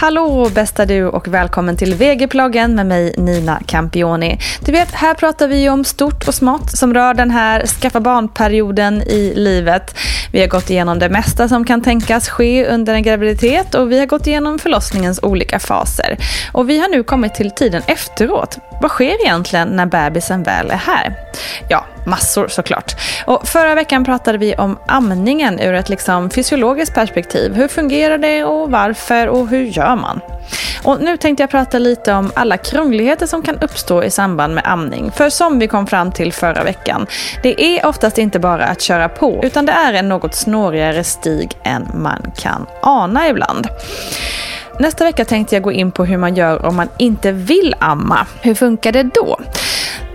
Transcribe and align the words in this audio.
Hallå 0.00 0.48
bästa 0.54 0.86
du 0.86 1.06
och 1.06 1.28
välkommen 1.28 1.76
till 1.76 1.94
VG-ploggen 1.94 2.74
med 2.74 2.86
mig 2.86 3.14
Nina 3.16 3.60
Campioni. 3.66 4.38
Du 4.64 4.72
vet, 4.72 4.90
här 4.90 5.14
pratar 5.14 5.48
vi 5.48 5.62
ju 5.62 5.68
om 5.68 5.84
stort 5.84 6.28
och 6.28 6.34
smått 6.34 6.70
som 6.70 6.94
rör 6.94 7.14
den 7.14 7.30
här 7.30 7.66
skaffa 7.66 8.00
barn-perioden 8.00 9.02
i 9.02 9.32
livet. 9.36 9.98
Vi 10.32 10.40
har 10.40 10.46
gått 10.46 10.70
igenom 10.70 10.98
det 10.98 11.08
mesta 11.08 11.48
som 11.48 11.64
kan 11.64 11.82
tänkas 11.82 12.28
ske 12.28 12.66
under 12.66 12.94
en 12.94 13.02
graviditet 13.02 13.74
och 13.74 13.92
vi 13.92 13.98
har 13.98 14.06
gått 14.06 14.26
igenom 14.26 14.58
förlossningens 14.58 15.20
olika 15.22 15.58
faser. 15.58 16.16
Och 16.52 16.70
vi 16.70 16.80
har 16.80 16.88
nu 16.88 17.02
kommit 17.02 17.34
till 17.34 17.50
tiden 17.50 17.82
efteråt. 17.86 18.58
Vad 18.82 18.90
sker 18.90 19.24
egentligen 19.24 19.68
när 19.68 19.86
bebisen 19.86 20.42
väl 20.42 20.70
är 20.70 20.76
här? 20.76 21.14
Ja, 21.68 21.84
massor 22.08 22.48
såklart. 22.48 22.96
Och 23.26 23.48
förra 23.48 23.74
veckan 23.74 24.04
pratade 24.04 24.38
vi 24.38 24.54
om 24.54 24.78
amningen 24.86 25.60
ur 25.60 25.74
ett 25.74 25.88
liksom 25.88 26.30
fysiologiskt 26.30 26.94
perspektiv. 26.94 27.54
Hur 27.54 27.68
fungerar 27.68 28.18
det 28.18 28.44
och 28.44 28.70
varför 28.70 29.28
och 29.28 29.48
hur 29.48 29.64
gör 29.64 29.96
man? 29.96 30.20
Och 30.82 31.00
nu 31.00 31.16
tänkte 31.16 31.42
jag 31.42 31.50
prata 31.50 31.78
lite 31.78 32.12
om 32.12 32.32
alla 32.34 32.56
krångligheter 32.56 33.26
som 33.26 33.42
kan 33.42 33.58
uppstå 33.58 34.02
i 34.02 34.10
samband 34.10 34.54
med 34.54 34.66
amning. 34.66 35.10
För 35.10 35.30
som 35.30 35.58
vi 35.58 35.68
kom 35.68 35.86
fram 35.86 36.12
till 36.12 36.32
förra 36.32 36.64
veckan, 36.64 37.06
det 37.42 37.62
är 37.62 37.86
oftast 37.86 38.18
inte 38.18 38.38
bara 38.38 38.64
att 38.64 38.82
köra 38.82 39.08
på, 39.08 39.40
utan 39.42 39.66
det 39.66 39.72
är 39.72 39.92
en 39.92 40.08
något 40.08 40.34
snårigare 40.34 41.04
stig 41.04 41.56
än 41.62 41.88
man 41.94 42.32
kan 42.36 42.66
ana 42.82 43.28
ibland. 43.28 43.68
Nästa 44.78 45.04
vecka 45.04 45.24
tänkte 45.24 45.54
jag 45.56 45.62
gå 45.62 45.72
in 45.72 45.90
på 45.90 46.04
hur 46.04 46.16
man 46.16 46.36
gör 46.36 46.66
om 46.66 46.76
man 46.76 46.88
inte 46.98 47.32
vill 47.32 47.74
amma. 47.78 48.26
Hur 48.40 48.54
funkar 48.54 48.92
det 48.92 49.02
då? 49.02 49.38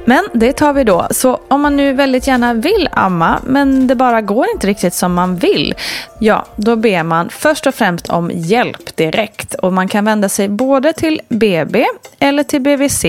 Men 0.06 0.28
det 0.34 0.54
tar 0.54 0.74
vi 0.74 0.84
då. 0.84 1.08
Så 1.12 1.40
om 1.48 1.62
man 1.62 1.78
nu 1.78 1.94
väldigt 1.94 2.28
gärna 2.28 2.54
vill 2.54 2.90
amma, 2.92 3.40
men 3.44 3.88
det 3.88 3.96
bara 3.96 4.22
går 4.22 4.46
inte 4.54 4.68
riktigt 4.68 4.94
som 4.94 5.14
man 5.14 5.36
vill, 5.36 5.76
ja, 6.20 6.46
då 6.56 6.76
ber 6.76 7.04
man 7.04 7.30
först 7.30 7.68
och 7.68 7.76
främst 7.76 8.10
om 8.10 8.32
hjälp 8.34 8.96
direkt. 8.96 9.54
Och 9.54 9.74
man 9.74 9.88
kan 9.88 10.06
vända 10.06 10.30
sig 10.30 10.50
både 10.50 10.94
till 10.94 11.22
BB 11.30 11.86
eller 12.20 12.44
till 12.44 12.62
BVC 12.62 13.06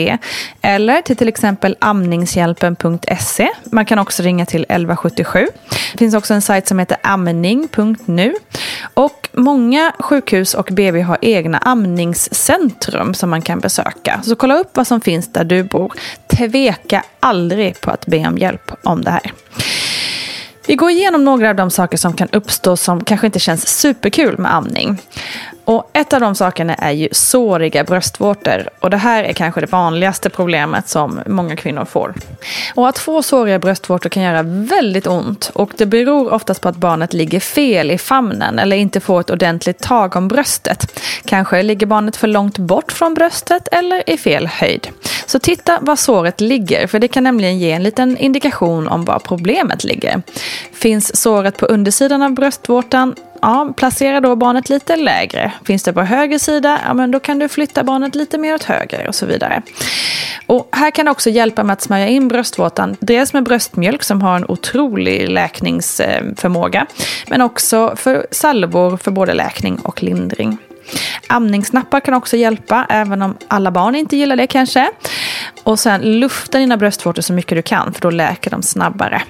eller 0.61 1.03
till 1.03 1.17
till 1.17 1.29
exempel 1.29 1.77
amningshjälpen.se. 1.79 3.49
Man 3.65 3.87
kan 3.87 3.99
också 3.99 4.23
ringa 4.23 4.47
till 4.47 4.63
1177. 4.63 5.47
Det 5.93 5.99
finns 5.99 6.15
också 6.15 6.35
en 6.35 6.43
sajt 6.43 6.69
som 6.69 6.79
heter 6.79 6.97
amning.nu. 7.03 8.35
Och 8.95 9.29
många 9.33 9.93
sjukhus 9.99 10.55
och 10.55 10.69
BB 10.73 11.01
har 11.01 11.19
egna 11.21 11.59
amningscentrum 11.59 13.15
som 13.15 13.31
man 13.31 13.43
kan 13.43 13.61
besöka. 13.61 14.21
Så 14.25 14.37
kolla 14.37 14.59
upp 14.59 14.77
vad 14.77 14.87
som 14.87 15.01
finns 15.01 15.33
där 15.33 15.45
du 15.45 15.63
bor. 15.63 15.93
Tveka 16.37 16.84
aldrig 17.21 17.81
på 17.81 17.91
att 17.91 18.07
be 18.07 18.29
om 18.29 18.39
hjälp 18.39 18.73
om 18.83 19.03
det 19.03 19.11
här. 19.11 19.33
Vi 20.67 20.75
går 20.75 20.91
igenom 20.91 21.25
några 21.25 21.51
av 21.51 21.57
de 21.57 21.71
saker 21.71 21.97
som 21.97 22.13
kan 22.13 22.29
uppstå 22.33 22.77
som 22.77 23.05
kanske 23.05 23.27
inte 23.27 23.39
känns 23.39 23.79
superkul 23.79 24.39
med 24.39 24.55
amning. 24.55 24.99
Och 25.65 25.91
ett 25.93 26.13
av 26.13 26.21
de 26.21 26.35
sakerna 26.35 26.75
är 26.75 26.93
ju 26.93 27.09
såriga 27.13 27.85
bröstvårtor. 27.85 28.69
Och 28.81 28.91
det 28.91 28.97
här 28.97 29.25
är 29.25 29.33
kanske 29.33 29.61
det 29.61 29.73
vanligaste 29.73 30.31
problemet 30.31 30.89
som 30.89 31.21
många 31.27 31.57
kvinnor 31.57 31.85
får. 31.85 32.15
Och 32.75 32.89
att 32.89 32.99
få 32.99 33.23
såriga 33.23 33.59
bröstvårtor 33.59 34.11
kan 34.11 34.23
göra 34.23 34.43
väldigt 34.43 35.07
ont. 35.07 35.51
Och 35.55 35.71
det 35.77 35.87
beror 35.87 36.33
oftast 36.33 36.61
på 36.61 36.69
att 36.69 36.77
barnet 36.77 37.13
ligger 37.13 37.41
fel 37.41 37.91
i 37.91 37.99
famnen 37.99 38.59
eller 38.59 38.77
inte 38.77 39.01
får 39.01 39.21
ett 39.21 39.31
ordentligt 39.31 39.79
tag 39.79 40.17
om 40.17 40.29
bröstet. 40.29 41.01
Kanske 41.25 41.63
ligger 41.63 41.87
barnet 41.87 42.17
för 42.17 42.27
långt 42.27 42.59
bort 42.59 42.93
från 42.93 43.15
bröstet 43.15 43.69
eller 43.73 44.11
i 44.11 44.17
fel 44.17 44.47
höjd. 44.47 44.89
Så 45.27 45.39
titta 45.39 45.79
var 45.81 45.97
såret 45.97 46.41
ligger, 46.41 46.87
för 46.87 46.99
det 46.99 47.09
kan 47.09 47.25
nämligen 47.25 47.59
ge 47.59 47.73
en 47.73 47.83
liten 47.83 48.17
indikation 48.17 48.89
om 48.89 49.05
var 49.05 49.19
problemet 49.19 49.85
ligger. 49.85 50.23
Finns 50.73 51.17
såret 51.17 51.57
på 51.57 51.67
undersidan 51.67 52.23
av 52.23 52.31
bröstvårtan, 52.31 53.15
ja, 53.45 53.73
placera 53.77 54.21
då 54.21 54.37
barnet 54.37 54.69
lite 54.69 54.97
lägre. 54.97 55.53
Finns 55.65 55.83
det 55.83 55.93
på 55.93 56.03
höger 56.03 56.39
sida, 56.39 56.81
ja, 56.87 56.95
men 56.95 57.11
då 57.11 57.21
kan 57.21 57.39
du 57.39 57.49
flytta 57.49 57.85
barnet 57.85 58.15
lite 58.15 58.39
mer 58.39 58.55
åt 58.55 58.65
höger 58.65 59.09
och 59.09 59.15
så 59.15 59.27
vidare. 59.27 59.63
Och 60.47 60.69
här 60.73 60.91
kan 60.91 61.05
det 61.05 61.11
också 61.11 61.31
hjälpa 61.31 61.65
med 61.65 61.73
att 61.73 61.83
smörja 61.83 62.09
in 62.09 62.29
bröstvårtan. 62.29 62.97
Dels 63.01 63.33
med 63.33 63.45
bröstmjölk 63.45 64.03
som 64.03 64.23
har 64.23 64.37
en 64.37 64.45
otrolig 64.49 65.29
läkningsförmåga. 65.29 66.87
Men 67.29 67.41
också 67.41 67.97
för 67.97 68.27
salvor 68.31 68.97
för 68.97 69.11
både 69.11 69.35
läkning 69.35 69.79
och 69.79 70.03
lindring. 70.03 70.59
Amningsnappar 71.29 72.01
kan 72.01 72.15
också 72.15 72.37
hjälpa, 72.37 72.87
även 72.89 73.23
om 73.23 73.37
alla 73.49 73.71
barn 73.71 73.95
inte 73.95 74.17
gillar 74.17 74.37
det 74.37 74.47
kanske. 74.47 74.91
Och 75.63 75.79
sen 75.79 76.21
lufta 76.21 76.59
dina 76.59 76.77
bröstvårtor 76.77 77.23
så 77.23 77.33
mycket 77.33 77.59
du 77.59 77.63
kan, 77.63 77.93
för 77.93 78.01
då 78.01 78.11
läker 78.11 78.51
de 78.51 78.63
snabbare. 78.63 79.23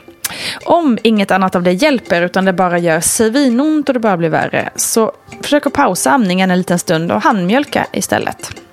Om 0.64 0.98
inget 1.02 1.30
annat 1.30 1.54
av 1.54 1.62
det 1.62 1.72
hjälper 1.72 2.22
utan 2.22 2.44
det 2.44 2.52
bara 2.52 2.78
gör 2.78 3.00
svinont 3.00 3.88
och 3.88 3.94
det 3.94 4.00
bara 4.00 4.16
blir 4.16 4.28
värre 4.28 4.70
så 4.76 5.12
försök 5.42 5.66
att 5.66 5.72
pausa 5.72 6.10
amningen 6.10 6.50
en 6.50 6.58
liten 6.58 6.78
stund 6.78 7.12
och 7.12 7.22
handmjölka 7.22 7.86
istället. 7.92 8.63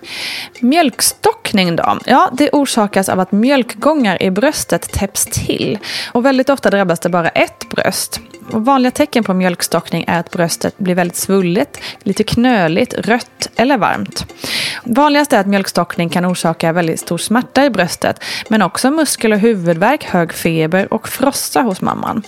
Mjölkstockning 0.59 1.75
då? 1.75 1.99
Ja, 2.05 2.29
det 2.33 2.49
orsakas 2.49 3.09
av 3.09 3.19
att 3.19 3.31
mjölkgångar 3.31 4.23
i 4.23 4.31
bröstet 4.31 4.91
täpps 4.91 5.25
till. 5.25 5.79
Och 6.11 6.25
väldigt 6.25 6.49
ofta 6.49 6.69
drabbas 6.69 6.99
det 6.99 7.09
bara 7.09 7.29
ett 7.29 7.69
bröst. 7.69 8.19
Och 8.51 8.65
vanliga 8.65 8.91
tecken 8.91 9.23
på 9.23 9.33
mjölkstockning 9.33 10.05
är 10.07 10.19
att 10.19 10.31
bröstet 10.31 10.77
blir 10.77 10.95
väldigt 10.95 11.17
svullet, 11.17 11.81
lite 12.03 12.23
knöligt, 12.23 12.93
rött 12.93 13.49
eller 13.55 13.77
varmt. 13.77 14.25
Vanligast 14.83 15.33
är 15.33 15.39
att 15.39 15.47
mjölkstockning 15.47 16.09
kan 16.09 16.25
orsaka 16.25 16.71
väldigt 16.71 16.99
stor 16.99 17.17
smärta 17.17 17.65
i 17.65 17.69
bröstet, 17.69 18.23
men 18.47 18.61
också 18.61 18.91
muskel 18.91 19.33
och 19.33 19.39
huvudvärk, 19.39 20.03
hög 20.03 20.33
feber 20.33 20.93
och 20.93 21.09
frossa 21.09 21.61
hos 21.61 21.81
mamman. 21.81 22.23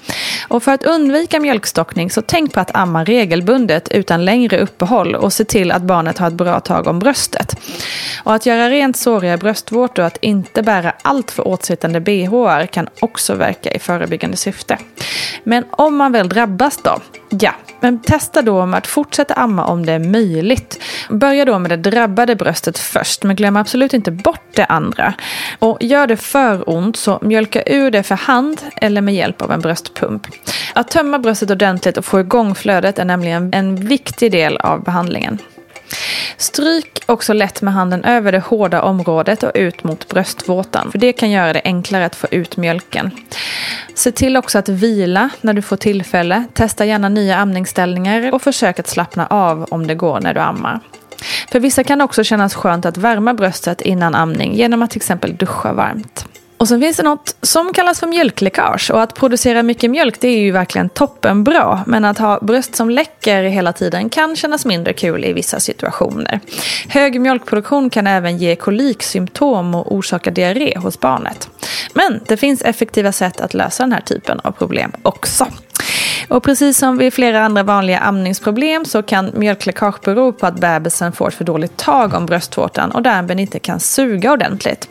Och 0.48 0.64
för 0.64 0.72
att 0.72 0.84
undvika 0.84 1.40
mjölkstockning 1.40 2.12
så 2.12 2.22
tänk 2.22 2.54
på 2.54 2.60
att 2.60 2.75
amma 2.75 3.04
regelbundet 3.04 3.90
utan 3.92 4.25
längre 4.25 4.60
uppehåll 4.60 5.16
och 5.16 5.34
se 5.34 5.46
till 5.46 5.72
att 5.72 5.81
barnet 5.81 6.18
har 6.18 6.28
ett 6.28 6.34
bra 6.34 6.60
tag 6.60 6.88
om 6.88 7.00
bröstet. 7.00 7.56
Och 8.24 8.33
att 8.33 8.45
göra 8.45 8.69
rent 8.69 8.98
såriga 8.98 9.38
bröstvårtor 9.38 10.04
och 10.04 10.07
att 10.07 10.18
inte 10.21 10.63
bära 10.63 10.94
allt 11.01 11.31
för 11.31 11.48
åtsittande 11.48 12.01
bhar 12.01 12.65
kan 12.65 12.88
också 13.00 13.36
verka 13.36 13.71
i 13.71 13.80
förebyggande 13.80 14.38
syfte. 14.38 14.77
Men 15.44 15.65
om 15.71 15.95
man 15.95 16.12
väl 16.12 16.30
drabbas 16.30 16.80
då? 16.83 17.00
Ja, 17.30 17.54
men 17.80 18.01
testa 18.01 18.42
då 18.42 18.65
med 18.65 18.77
att 18.77 18.88
fortsätta 18.88 19.33
amma 19.33 19.65
om 19.65 19.86
det 19.86 19.92
är 19.92 20.00
möjligt. 20.00 20.83
Börja 21.10 21.45
då 21.45 21.60
med 21.60 21.71
det 21.71 21.92
drabbade 21.92 22.36
bröstet 22.36 22.80
först, 22.80 23.24
men 23.24 23.36
glöm 23.36 23.57
absolut 23.57 23.94
inte 23.94 24.12
bort 24.12 24.56
det 24.56 24.65
andra. 24.65 25.13
Och 25.60 25.77
gör 25.81 26.07
det 26.07 26.18
för 26.18 26.69
ont 26.69 26.98
så 26.98 27.19
mjölka 27.21 27.63
ur 27.65 27.92
det 27.92 28.04
för 28.04 28.15
hand 28.15 28.62
eller 28.75 29.01
med 29.01 29.15
hjälp 29.15 29.42
av 29.42 29.51
en 29.51 29.62
bröstpump. 29.62 30.27
Att 30.74 30.88
tömma 30.88 31.19
bröstet 31.19 31.51
ordentligt 31.51 31.98
och 31.98 32.06
få 32.06 32.19
igång 32.19 32.56
flödet 32.56 33.00
är 33.00 33.06
nämligen 33.06 33.54
en 33.54 33.75
viktig 33.75 34.31
del 34.31 34.57
av 34.57 34.83
behandlingen. 34.83 35.39
Stryk 36.38 37.04
också 37.06 37.34
lätt 37.34 37.62
med 37.62 37.74
handen 37.74 38.04
över 38.04 38.31
det 38.31 38.40
hårda 38.40 38.81
området 38.81 39.44
och 39.44 39.51
ut 39.54 39.84
mot 39.84 40.07
bröstvårtan. 40.07 40.92
För 40.92 41.00
det 41.00 41.13
kan 41.13 41.31
göra 41.31 41.54
det 41.54 41.62
enklare 41.63 42.06
att 42.06 42.16
få 42.16 42.28
ut 42.31 42.57
mjölken. 42.57 43.12
Se 43.95 44.12
till 44.12 44.38
också 44.38 44.60
att 44.60 44.69
vila 44.69 45.30
när 45.42 45.54
du 45.54 45.62
får 45.62 45.78
tillfälle. 45.78 46.44
Testa 46.54 46.86
gärna 46.86 47.10
nya 47.10 47.38
amningsställningar 47.38 48.34
och 48.34 48.42
försök 48.42 48.80
att 48.80 48.88
slappna 48.88 49.28
av 49.28 49.63
om 49.63 49.88
det 49.88 49.95
går 49.95 50.19
när 50.19 50.34
du 50.34 50.40
ammar. 50.40 50.80
För 51.51 51.60
vissa 51.60 51.84
kan 51.84 51.98
det 51.98 52.04
också 52.04 52.24
kännas 52.24 52.56
skönt 52.56 52.86
att 52.86 52.98
värma 52.98 53.34
bröstet 53.34 53.81
innan 53.81 54.16
amning 54.16 54.56
genom 54.56 54.81
att 54.81 54.92
till 54.92 55.00
exempel 55.00 55.36
duscha 55.36 55.74
varmt. 55.74 56.25
Och 56.63 56.69
sen 56.69 56.81
finns 56.81 56.98
det 56.98 57.04
något 57.04 57.36
som 57.42 57.74
kallas 57.74 58.00
för 58.00 58.07
mjölkläckage. 58.07 58.92
Och 58.92 59.01
att 59.01 59.15
producera 59.15 59.63
mycket 59.63 59.92
mjölk 59.92 60.19
det 60.19 60.27
är 60.27 60.39
ju 60.39 60.51
verkligen 60.51 60.89
toppenbra. 60.89 61.83
Men 61.88 62.06
att 62.06 62.18
ha 62.18 62.39
bröst 62.39 62.75
som 62.75 62.89
läcker 62.89 63.44
hela 63.44 63.74
tiden 63.74 64.10
kan 64.10 64.36
kännas 64.36 64.65
mindre 64.65 64.94
kul 64.94 65.25
i 65.25 65.33
vissa 65.33 65.60
situationer. 65.60 66.39
Hög 66.88 67.21
mjölkproduktion 67.21 67.89
kan 67.89 68.07
även 68.07 68.38
ge 68.38 68.56
koliksymptom 68.56 69.75
och 69.75 69.95
orsaka 69.95 70.31
diarré 70.31 70.77
hos 70.77 71.00
barnet. 71.00 71.50
Men 71.94 72.19
det 72.27 72.38
finns 72.38 72.62
effektiva 72.62 73.12
sätt 73.12 73.42
att 73.42 73.54
lösa 73.54 73.83
den 73.83 73.92
här 73.92 74.01
typen 74.01 74.39
av 74.44 74.51
problem 74.51 74.92
också. 75.01 75.48
Och 76.28 76.44
precis 76.44 76.78
som 76.78 76.98
vid 76.98 77.14
flera 77.14 77.46
andra 77.46 77.64
vanliga 77.64 78.00
amningsproblem 78.00 78.86
så 78.86 79.04
kan 79.04 79.31
mjölkläckage 79.34 80.02
bero 80.04 80.34
på 80.34 80.46
att 80.46 80.60
bebisen 80.60 81.12
får 81.12 81.28
ett 81.28 81.34
för 81.34 81.44
dåligt 81.44 81.78
tag 81.78 82.14
om 82.14 82.25
bröstvårtan 82.25 82.92
och 82.92 83.02
därmed 83.02 83.40
inte 83.40 83.60
kan 83.60 83.80
suga 83.80 84.31
ordentligt. 84.31 84.90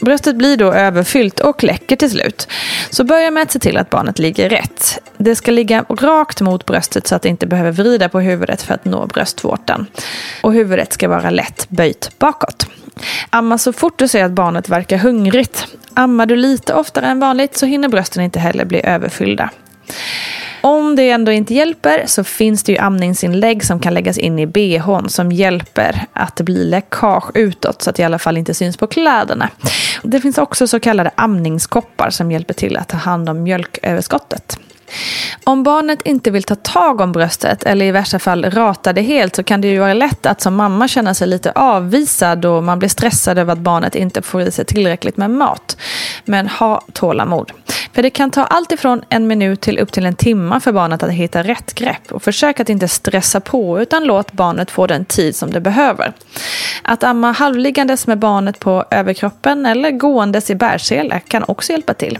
Bröstet 0.00 0.36
blir 0.36 0.56
då 0.56 0.72
överfyllt 0.72 1.40
och 1.40 1.64
läcker 1.64 1.96
till 1.96 2.10
slut. 2.10 2.48
Så 2.90 3.04
börja 3.04 3.30
med 3.30 3.42
att 3.42 3.52
se 3.52 3.58
till 3.58 3.76
att 3.76 3.90
barnet 3.90 4.18
ligger 4.18 4.48
rätt. 4.48 4.98
Det 5.16 5.36
ska 5.36 5.50
ligga 5.50 5.84
rakt 5.88 6.40
mot 6.40 6.66
bröstet 6.66 7.06
så 7.06 7.14
att 7.14 7.22
det 7.22 7.28
inte 7.28 7.46
behöver 7.46 7.72
vrida 7.72 8.08
på 8.08 8.20
huvudet 8.20 8.62
för 8.62 8.74
att 8.74 8.84
nå 8.84 9.06
bröstvårtan. 9.06 9.86
Och 10.42 10.52
huvudet 10.52 10.92
ska 10.92 11.08
vara 11.08 11.30
lätt 11.30 11.66
böjt 11.68 12.18
bakåt. 12.18 12.66
Amma 13.30 13.58
så 13.58 13.72
fort 13.72 13.98
du 13.98 14.08
ser 14.08 14.24
att 14.24 14.32
barnet 14.32 14.68
verkar 14.68 14.98
hungrigt. 14.98 15.66
Ammar 15.94 16.26
du 16.26 16.36
lite 16.36 16.74
oftare 16.74 17.06
än 17.06 17.20
vanligt 17.20 17.56
så 17.56 17.66
hinner 17.66 17.88
brösten 17.88 18.22
inte 18.22 18.38
heller 18.38 18.64
bli 18.64 18.80
överfyllda. 18.84 19.50
Om 20.60 20.96
det 20.96 21.10
ändå 21.10 21.32
inte 21.32 21.54
hjälper 21.54 22.04
så 22.06 22.24
finns 22.24 22.62
det 22.62 22.72
ju 22.72 22.78
amningsinlägg 22.78 23.64
som 23.64 23.80
kan 23.80 23.94
läggas 23.94 24.18
in 24.18 24.38
i 24.38 24.46
bhn 24.46 25.08
som 25.08 25.32
hjälper 25.32 26.06
att 26.12 26.36
det 26.36 26.44
blir 26.44 26.64
läckage 26.64 27.30
utåt 27.34 27.82
så 27.82 27.90
att 27.90 27.96
det 27.96 28.02
i 28.02 28.04
alla 28.04 28.18
fall 28.18 28.36
inte 28.36 28.54
syns 28.54 28.76
på 28.76 28.86
kläderna. 28.86 29.48
Det 30.02 30.20
finns 30.20 30.38
också 30.38 30.66
så 30.66 30.80
kallade 30.80 31.10
amningskoppar 31.14 32.10
som 32.10 32.32
hjälper 32.32 32.54
till 32.54 32.76
att 32.76 32.88
ta 32.88 32.96
hand 32.96 33.28
om 33.28 33.42
mjölköverskottet. 33.42 34.58
Om 35.44 35.62
barnet 35.62 36.02
inte 36.02 36.30
vill 36.30 36.42
ta 36.42 36.54
tag 36.54 37.00
om 37.00 37.12
bröstet 37.12 37.62
eller 37.62 37.86
i 37.86 37.90
värsta 37.90 38.18
fall 38.18 38.50
rata 38.50 38.92
det 38.92 39.02
helt 39.02 39.36
så 39.36 39.42
kan 39.42 39.60
det 39.60 39.68
ju 39.68 39.78
vara 39.78 39.94
lätt 39.94 40.26
att 40.26 40.40
som 40.40 40.54
mamma 40.54 40.88
känna 40.88 41.14
sig 41.14 41.28
lite 41.28 41.52
avvisad 41.52 42.44
och 42.44 42.64
man 42.64 42.78
blir 42.78 42.88
stressad 42.88 43.38
över 43.38 43.52
att 43.52 43.58
barnet 43.58 43.94
inte 43.94 44.22
får 44.22 44.42
i 44.42 44.50
sig 44.50 44.64
tillräckligt 44.64 45.16
med 45.16 45.30
mat. 45.30 45.76
Men 46.24 46.48
ha 46.48 46.82
tålamod. 46.92 47.52
För 47.92 48.02
det 48.02 48.10
kan 48.10 48.30
ta 48.30 48.44
allt 48.44 48.72
ifrån 48.72 49.02
en 49.08 49.26
minut 49.26 49.60
till 49.60 49.78
upp 49.78 49.92
till 49.92 50.06
en 50.06 50.14
timme 50.14 50.60
för 50.60 50.72
barnet 50.72 51.02
att 51.02 51.10
hitta 51.10 51.42
rätt 51.42 51.74
grepp. 51.74 52.12
Och 52.12 52.22
försök 52.22 52.60
att 52.60 52.68
inte 52.68 52.88
stressa 52.88 53.40
på 53.40 53.80
utan 53.80 54.04
låt 54.04 54.32
barnet 54.32 54.70
få 54.70 54.86
den 54.86 55.04
tid 55.04 55.36
som 55.36 55.50
det 55.50 55.60
behöver. 55.60 56.12
Att 56.82 57.04
amma 57.04 57.32
halvliggandes 57.32 58.06
med 58.06 58.18
barnet 58.18 58.58
på 58.58 58.84
överkroppen 58.90 59.66
eller 59.66 59.90
gåendes 59.90 60.50
i 60.50 60.54
bärsele 60.54 61.20
kan 61.20 61.44
också 61.48 61.72
hjälpa 61.72 61.94
till. 61.94 62.18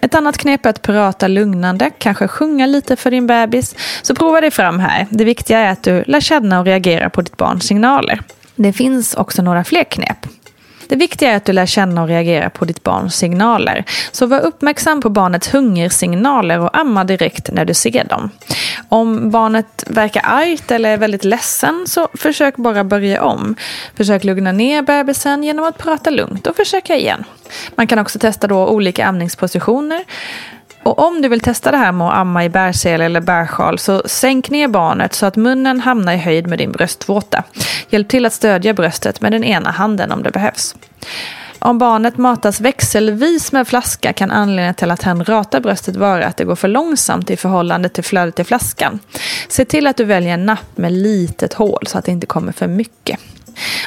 Ett 0.00 0.14
annat 0.14 0.38
knep 0.38 0.66
är 0.66 0.70
att 0.70 0.82
prata 0.82 1.28
lugnande, 1.28 1.90
kanske 1.98 2.28
sjunga 2.28 2.66
lite 2.66 2.96
för 2.96 3.10
din 3.10 3.26
bebis. 3.26 3.74
Så 4.02 4.14
prova 4.14 4.40
dig 4.40 4.50
fram 4.50 4.78
här. 4.78 5.06
Det 5.10 5.24
viktiga 5.24 5.58
är 5.58 5.72
att 5.72 5.82
du 5.82 6.04
lär 6.06 6.20
känna 6.20 6.60
och 6.60 6.66
reagera 6.66 7.10
på 7.10 7.22
ditt 7.22 7.36
barns 7.36 7.66
signaler. 7.66 8.20
Det 8.54 8.72
finns 8.72 9.14
också 9.14 9.42
några 9.42 9.64
fler 9.64 9.84
knep. 9.84 10.26
Det 10.88 10.96
viktiga 10.96 11.32
är 11.32 11.36
att 11.36 11.44
du 11.44 11.52
lär 11.52 11.66
känna 11.66 12.02
och 12.02 12.08
reagera 12.08 12.50
på 12.50 12.64
ditt 12.64 12.82
barns 12.82 13.16
signaler. 13.16 13.84
Så 14.12 14.26
var 14.26 14.40
uppmärksam 14.40 15.00
på 15.00 15.08
barnets 15.08 15.54
hungersignaler 15.54 16.60
och 16.60 16.78
amma 16.78 17.04
direkt 17.04 17.50
när 17.52 17.64
du 17.64 17.74
ser 17.74 18.04
dem. 18.04 18.30
Om 18.88 19.30
barnet 19.30 19.84
verkar 19.86 20.22
argt 20.24 20.70
eller 20.70 20.90
är 20.90 20.96
väldigt 20.96 21.24
ledsen 21.24 21.84
så 21.86 22.08
försök 22.14 22.56
bara 22.56 22.84
börja 22.84 23.22
om. 23.22 23.56
Försök 23.96 24.24
lugna 24.24 24.52
ner 24.52 24.82
bebisen 24.82 25.44
genom 25.44 25.64
att 25.64 25.78
prata 25.78 26.10
lugnt 26.10 26.46
och 26.46 26.56
försöka 26.56 26.96
igen. 26.96 27.24
Man 27.74 27.86
kan 27.86 27.98
också 27.98 28.18
testa 28.18 28.46
då 28.46 28.68
olika 28.68 29.06
amningspositioner. 29.06 30.04
Och 30.86 30.98
om 30.98 31.22
du 31.22 31.28
vill 31.28 31.40
testa 31.40 31.70
det 31.70 31.76
här 31.76 31.92
med 31.92 32.06
att 32.06 32.14
amma 32.14 32.44
i 32.44 32.48
bärsel 32.48 33.00
eller 33.00 33.20
bärsjal 33.20 33.78
så 33.78 34.02
sänk 34.06 34.50
ner 34.50 34.68
barnet 34.68 35.14
så 35.14 35.26
att 35.26 35.36
munnen 35.36 35.80
hamnar 35.80 36.12
i 36.12 36.16
höjd 36.16 36.46
med 36.46 36.58
din 36.58 36.72
bröstvårta. 36.72 37.44
Hjälp 37.88 38.08
till 38.08 38.26
att 38.26 38.32
stödja 38.32 38.74
bröstet 38.74 39.20
med 39.20 39.32
den 39.32 39.44
ena 39.44 39.70
handen 39.70 40.12
om 40.12 40.22
det 40.22 40.30
behövs. 40.30 40.74
Om 41.58 41.78
barnet 41.78 42.18
matas 42.18 42.60
växelvis 42.60 43.52
med 43.52 43.68
flaska 43.68 44.12
kan 44.12 44.30
anledningen 44.30 44.74
till 44.74 44.90
att 44.90 45.02
han 45.02 45.24
ratar 45.24 45.60
bröstet 45.60 45.96
vara 45.96 46.26
att 46.26 46.36
det 46.36 46.44
går 46.44 46.56
för 46.56 46.68
långsamt 46.68 47.30
i 47.30 47.36
förhållande 47.36 47.88
till 47.88 48.04
flödet 48.04 48.40
i 48.40 48.44
flaskan. 48.44 48.98
Se 49.48 49.64
till 49.64 49.86
att 49.86 49.96
du 49.96 50.04
väljer 50.04 50.34
en 50.34 50.46
napp 50.46 50.76
med 50.76 50.92
litet 50.92 51.52
hål 51.52 51.86
så 51.86 51.98
att 51.98 52.04
det 52.04 52.12
inte 52.12 52.26
kommer 52.26 52.52
för 52.52 52.66
mycket. 52.66 53.18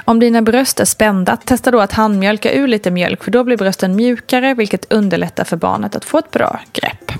Om 0.06 0.20
dina 0.20 0.42
bröst 0.42 0.80
är 0.80 0.86
spända, 0.86 1.38
testa 1.38 1.72
då 1.72 1.80
att 1.80 1.94
handmjölka 1.94 2.54
ur 2.54 2.68
lite 2.68 2.92
mjölk 2.92 3.24
för 3.24 3.32
då 3.32 3.44
blir 3.44 3.58
brösten 3.58 3.96
mjukare 3.96 4.54
vilket 4.54 4.94
underlättar 4.94 5.44
för 5.44 5.58
barnet 5.58 5.96
att 5.96 6.06
få 6.06 6.18
ett 6.18 6.32
bra 6.32 6.60
grepp. 6.74 7.12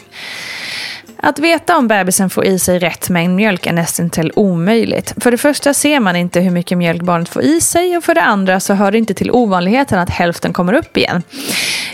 Att 1.22 1.40
veta 1.40 1.78
om 1.78 1.88
bebisen 1.88 2.30
får 2.30 2.46
i 2.46 2.60
sig 2.60 2.80
rätt 2.80 3.10
mängd 3.10 3.36
mjölk 3.36 3.66
är 3.66 3.74
nästan 3.74 4.10
till 4.10 4.32
omöjligt. 4.36 5.14
För 5.18 5.32
det 5.32 5.38
första 5.38 5.74
ser 5.74 6.00
man 6.00 6.16
inte 6.16 6.40
hur 6.40 6.52
mycket 6.52 6.78
mjölk 6.78 7.02
barnet 7.02 7.30
får 7.30 7.42
i 7.42 7.62
sig 7.62 7.98
och 7.98 8.04
för 8.04 8.16
det 8.16 8.22
andra 8.22 8.60
så 8.60 8.74
hör 8.74 8.92
det 8.92 8.98
inte 8.98 9.14
till 9.14 9.32
ovanligheten 9.32 10.00
att 10.00 10.10
hälften 10.10 10.54
kommer 10.54 10.74
upp 10.74 10.98
igen. 10.98 11.24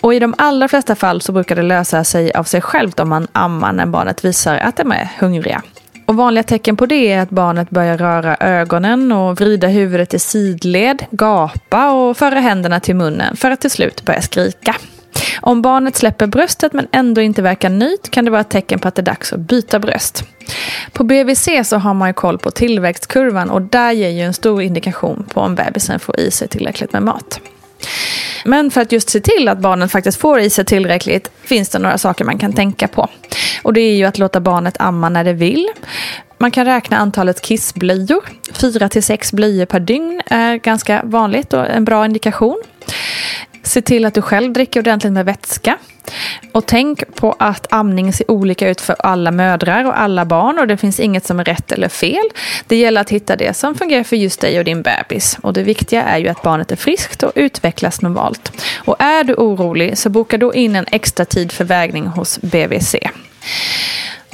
Och 0.01 0.13
i 0.13 0.19
de 0.19 0.35
allra 0.38 0.67
flesta 0.67 0.95
fall 0.95 1.21
så 1.21 1.31
brukar 1.31 1.55
det 1.55 1.62
lösa 1.62 2.03
sig 2.03 2.33
av 2.33 2.43
sig 2.43 2.62
självt 2.62 3.00
om 3.00 3.09
man 3.09 3.27
ammar 3.31 3.74
när 3.74 3.85
barnet 3.85 4.25
visar 4.25 4.57
att 4.57 4.77
de 4.77 4.91
är 4.91 5.09
hungriga. 5.19 5.62
Och 6.05 6.15
vanliga 6.15 6.43
tecken 6.43 6.77
på 6.77 6.85
det 6.85 7.12
är 7.12 7.21
att 7.21 7.29
barnet 7.29 7.69
börjar 7.69 7.97
röra 7.97 8.38
ögonen 8.39 9.12
och 9.12 9.41
vrida 9.41 9.67
huvudet 9.67 10.13
i 10.13 10.19
sidled, 10.19 11.05
gapa 11.12 11.91
och 11.91 12.17
föra 12.17 12.39
händerna 12.39 12.79
till 12.79 12.95
munnen 12.95 13.35
för 13.35 13.51
att 13.51 13.62
till 13.62 13.71
slut 13.71 14.05
börja 14.05 14.21
skrika. 14.21 14.75
Om 15.41 15.62
barnet 15.62 15.95
släpper 15.95 16.27
bröstet 16.27 16.74
men 16.74 16.88
ändå 16.91 17.21
inte 17.21 17.41
verkar 17.41 17.69
nöjt 17.69 18.12
kan 18.12 18.25
det 18.25 18.31
vara 18.31 18.41
ett 18.41 18.50
tecken 18.50 18.79
på 18.79 18.88
att 18.88 18.95
det 18.95 19.01
är 19.01 19.05
dags 19.05 19.33
att 19.33 19.39
byta 19.39 19.79
bröst. 19.79 20.24
På 20.91 21.03
BVC 21.03 21.50
så 21.63 21.77
har 21.77 21.93
man 21.93 22.09
ju 22.09 22.13
koll 22.13 22.38
på 22.38 22.51
tillväxtkurvan 22.51 23.50
och 23.50 23.62
där 23.62 23.91
ger 23.91 24.09
ju 24.09 24.21
en 24.21 24.33
stor 24.33 24.62
indikation 24.62 25.25
på 25.33 25.41
om 25.41 25.55
bebisen 25.55 26.00
får 26.00 26.19
i 26.19 26.31
sig 26.31 26.47
tillräckligt 26.47 26.93
med 26.93 27.03
mat. 27.03 27.39
Men 28.47 28.71
för 28.71 28.81
att 28.81 28.91
just 28.91 29.09
se 29.09 29.19
till 29.19 29.47
att 29.47 29.59
barnet 29.59 29.91
faktiskt 29.91 30.17
får 30.17 30.39
i 30.39 30.49
sig 30.49 30.65
tillräckligt 30.65 31.31
finns 31.43 31.69
det 31.69 31.79
några 31.79 31.97
saker 31.97 32.25
man 32.25 32.37
kan 32.37 32.53
tänka 32.53 32.87
på. 32.87 33.09
Och 33.63 33.73
det 33.73 33.81
är 33.81 33.95
ju 33.95 34.05
att 34.05 34.17
låta 34.17 34.39
barnet 34.39 34.75
amma 34.79 35.09
när 35.09 35.23
det 35.23 35.33
vill. 35.33 35.67
Man 36.37 36.51
kan 36.51 36.65
räkna 36.65 36.97
antalet 36.97 37.41
kissblöjor. 37.41 38.23
Fyra 38.53 38.89
till 38.89 39.03
sex 39.03 39.33
blöjor 39.33 39.65
per 39.65 39.79
dygn 39.79 40.21
är 40.25 40.55
ganska 40.55 41.01
vanligt 41.03 41.53
och 41.53 41.69
en 41.69 41.85
bra 41.85 42.05
indikation. 42.05 42.61
Se 43.65 43.81
till 43.81 44.05
att 44.05 44.13
du 44.13 44.22
själv 44.22 44.53
dricker 44.53 44.79
ordentligt 44.79 45.13
med 45.13 45.25
vätska. 45.25 45.77
Och 46.51 46.65
tänk 46.65 47.15
på 47.15 47.36
att 47.39 47.74
amning 47.74 48.13
ser 48.13 48.31
olika 48.31 48.69
ut 48.69 48.81
för 48.81 48.95
alla 49.00 49.31
mödrar 49.31 49.86
och 49.86 50.00
alla 50.00 50.25
barn 50.25 50.60
och 50.60 50.67
det 50.67 50.77
finns 50.77 51.00
inget 51.00 51.25
som 51.25 51.39
är 51.39 51.43
rätt 51.43 51.72
eller 51.72 51.89
fel. 51.89 52.29
Det 52.67 52.75
gäller 52.75 53.01
att 53.01 53.10
hitta 53.10 53.36
det 53.36 53.53
som 53.53 53.75
fungerar 53.75 54.03
för 54.03 54.15
just 54.15 54.41
dig 54.41 54.60
och 54.60 54.65
din 54.65 54.81
bebis. 54.81 55.38
Och 55.41 55.53
det 55.53 55.63
viktiga 55.63 56.03
är 56.03 56.17
ju 56.17 56.27
att 56.27 56.41
barnet 56.41 56.72
är 56.72 56.75
friskt 56.75 57.24
och 57.24 57.31
utvecklas 57.36 58.01
normalt. 58.01 58.51
Och 58.77 58.95
är 59.00 59.24
du 59.24 59.34
orolig 59.34 59.98
så 59.98 60.10
boka 60.10 60.38
då 60.38 60.53
in 60.53 60.75
en 60.75 60.86
extra 60.91 61.25
tid 61.25 61.51
för 61.51 61.63
vägning 61.63 62.07
hos 62.07 62.41
BVC. 62.41 62.95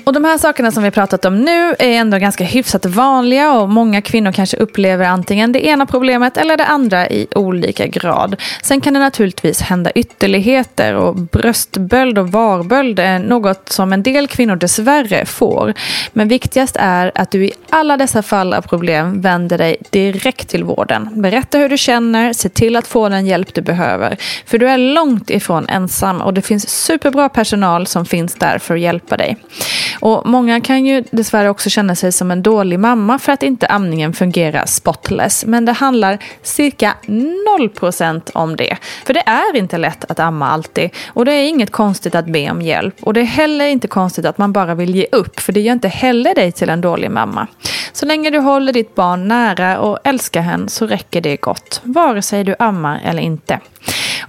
Och 0.04 0.14
de 0.14 0.24
här 0.26 0.38
sakerna 0.38 0.72
som 0.72 0.84
vi 0.84 0.92
pratat 0.92 1.26
om 1.26 1.42
nu 1.42 1.76
är 1.80 1.92
ändå 1.92 2.18
ganska 2.18 2.44
hyfsat 2.44 2.86
vanliga 2.86 3.52
och 3.52 3.70
många 3.70 4.02
kvinnor 4.02 4.32
kanske 4.32 4.58
upplever 4.58 5.06
antingen 5.06 5.52
det 5.52 5.66
ena 5.66 5.86
problemet 5.86 6.38
eller 6.38 6.58
det 6.58 6.66
andra 6.66 7.10
i 7.10 7.28
olika 7.36 7.88
grad. 7.88 8.36
Sen 8.64 8.82
kan 8.82 8.94
det 8.94 9.00
naturligtvis 9.00 9.62
hända 9.62 9.92
ytterligheter 9.92 10.96
och 10.96 11.16
bröstböld 11.16 12.18
och 12.18 12.32
varböld 12.32 13.00
är 13.00 13.20
något 13.20 13.70
som 13.70 13.94
en 13.94 14.04
del 14.04 14.28
kvinnor 14.28 14.56
dessvärre 14.56 15.26
får. 15.26 15.74
Men 16.14 16.28
viktigast 16.28 16.76
är 16.80 17.12
att 17.16 17.32
du 17.32 17.46
i 17.46 17.52
alla 17.70 17.98
dessa 17.98 18.22
fall 18.22 18.54
av 18.54 18.62
problem 18.62 19.22
vänder 19.22 19.58
dig 19.58 19.76
direkt 19.90 20.50
till 20.50 20.64
vården. 20.64 21.10
Berätta 21.22 21.58
hur 21.58 21.70
du 21.70 21.78
känner, 21.78 22.34
se 22.34 22.50
till 22.50 22.76
att 22.76 22.88
få 22.88 23.10
den 23.10 23.26
hjälp 23.26 23.54
du 23.54 23.62
behöver. 23.62 24.18
För 24.46 24.58
du 24.58 24.70
är 24.70 24.78
långt 24.78 25.30
ifrån 25.30 25.70
ensam 25.70 26.22
och 26.22 26.34
det 26.34 26.42
finns 26.42 26.70
superbra 26.70 27.30
personal 27.30 27.88
som 27.88 28.06
finns 28.06 28.36
där 28.36 28.58
för 28.58 28.74
att 28.74 28.82
hjälpa 28.82 29.18
dig. 29.18 29.38
Och 30.00 30.22
Många 30.26 30.62
kan 30.62 30.86
ju 30.86 31.04
dessvärre 31.12 31.50
också 31.50 31.70
känna 31.70 31.96
sig 31.96 32.12
som 32.12 32.32
en 32.32 32.44
dålig 32.44 32.80
mamma 32.80 33.20
för 33.20 33.32
att 33.32 33.44
inte 33.44 33.68
amningen 33.68 34.14
fungerar 34.14 34.66
spotless. 34.66 35.46
Men 35.46 35.66
det 35.66 35.72
handlar 35.72 36.18
cirka 36.42 36.94
0% 37.06 38.32
om 38.34 38.56
det. 38.56 38.78
För 39.06 39.14
det 39.14 39.24
är 39.26 39.58
inte 39.58 39.78
lätt 39.78 40.12
att 40.12 40.20
amma 40.20 40.50
alltid. 40.50 40.90
Och 41.08 41.26
det 41.26 41.34
är 41.34 41.48
inget 41.48 41.72
konstigt 41.72 42.16
att 42.16 42.26
be 42.26 42.52
om 42.52 42.62
hjälp. 42.62 42.96
Och 43.02 43.14
det 43.14 43.22
är 43.22 43.26
heller 43.26 43.66
inte 43.66 43.88
konstigt 43.88 44.26
att 44.26 44.38
man 44.38 44.54
bara 44.54 44.76
vill 44.76 44.96
ge 44.96 45.08
upp. 45.12 45.40
För 45.40 45.54
det 45.54 45.60
gör 45.60 45.74
inte 45.74 45.88
heller 45.88 46.36
dig 46.36 46.52
till 46.52 46.70
en 46.70 46.82
dålig 46.82 47.12
mamma. 47.12 47.48
Så 47.94 48.06
länge 48.06 48.30
du 48.30 48.40
håller 48.40 48.74
ditt 48.74 48.96
barn 48.96 49.28
nära 49.28 49.80
och 49.80 50.00
älskar 50.04 50.42
henne 50.42 50.70
så 50.70 50.88
räcker 50.88 51.22
det 51.22 51.36
gott. 51.36 51.82
Vare 51.84 52.22
sig 52.22 52.44
du 52.44 52.56
ammar 52.60 53.02
eller 53.06 53.22
inte. 53.22 53.60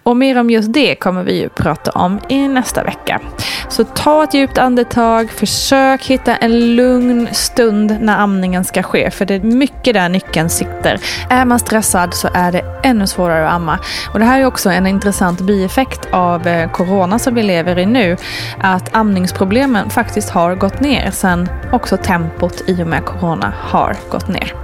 Och 0.02 0.16
mer 0.16 0.38
om 0.38 0.50
just 0.50 0.72
det 0.72 0.94
kommer 0.94 1.24
vi 1.24 1.40
ju 1.40 1.48
prata 1.48 1.90
om 1.90 2.20
i 2.28 2.48
nästa 2.48 2.84
vecka. 2.84 3.20
Så 3.68 3.84
ta 3.84 4.24
ett 4.24 4.34
djupt 4.34 4.58
andetag, 4.58 5.30
försök 5.30 6.02
hitta 6.02 6.36
en 6.36 6.76
lugn 6.76 7.28
stund 7.32 7.96
när 8.00 8.18
amningen 8.18 8.64
ska 8.64 8.82
ske. 8.82 9.10
För 9.10 9.24
det 9.24 9.34
är 9.34 9.40
mycket 9.40 9.94
där 9.94 10.08
nyckeln 10.08 10.50
sitter. 10.50 11.00
Är 11.30 11.44
man 11.44 11.58
stressad 11.58 12.14
så 12.14 12.28
är 12.34 12.52
det 12.52 12.64
ännu 12.82 13.06
svårare 13.06 13.48
att 13.48 13.54
amma. 13.54 13.78
Och 14.12 14.18
det 14.18 14.24
här 14.24 14.40
är 14.40 14.44
också 14.44 14.70
en 14.70 14.86
intressant 14.86 15.40
bieffekt 15.40 16.08
av 16.12 16.46
eh, 16.46 16.70
corona 16.70 17.18
som 17.18 17.34
vi 17.34 17.42
lever 17.42 17.78
i 17.78 17.86
nu. 17.86 18.16
Att 18.60 18.96
amningsproblemen 18.96 19.90
faktiskt 19.90 20.30
har 20.30 20.54
gått 20.54 20.80
ner 20.80 21.10
sen 21.10 21.48
också 21.72 21.96
tempot 21.96 22.62
i 22.66 22.82
och 22.82 22.86
med 22.86 23.04
corona 23.04 23.52
har 23.58 23.96
gått 24.10 24.28
ner. 24.28 24.54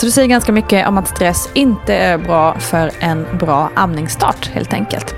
Så 0.00 0.06
det 0.06 0.12
säger 0.12 0.28
ganska 0.28 0.52
mycket 0.52 0.88
om 0.88 0.98
att 0.98 1.08
stress 1.08 1.48
inte 1.54 1.94
är 1.94 2.18
bra 2.18 2.58
för 2.58 2.90
en 3.00 3.26
bra 3.38 3.70
amningsstart 3.74 4.50
helt 4.54 4.72
enkelt. 4.72 5.14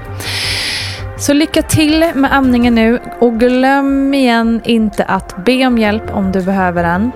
Så 1.19 1.33
lycka 1.33 1.63
till 1.63 2.11
med 2.15 2.33
amningen 2.33 2.75
nu 2.75 3.01
och 3.21 3.41
glöm 3.41 4.15
igen 4.15 4.61
inte 4.65 5.05
att 5.05 5.45
be 5.45 5.67
om 5.67 5.79
hjälp 5.79 6.15
om 6.15 6.33
du 6.33 6.43
behöver 6.43 6.83
den. 6.83 7.13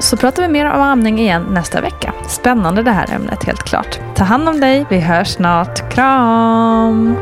Så 0.00 0.16
pratar 0.16 0.42
vi 0.42 0.48
mer 0.48 0.66
om 0.66 0.82
amning 0.82 1.18
igen 1.18 1.46
nästa 1.50 1.80
vecka. 1.80 2.12
Spännande 2.28 2.82
det 2.82 2.92
här 2.92 3.14
ämnet 3.14 3.44
helt 3.44 3.62
klart. 3.62 3.98
Ta 4.14 4.24
hand 4.24 4.48
om 4.48 4.60
dig, 4.60 4.86
vi 4.90 5.00
hörs 5.00 5.28
snart. 5.28 5.92
Kram! 5.92 7.16